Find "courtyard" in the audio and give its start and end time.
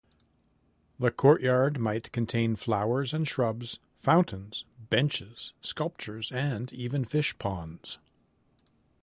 1.11-1.77